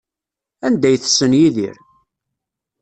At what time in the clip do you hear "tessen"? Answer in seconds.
1.01-1.33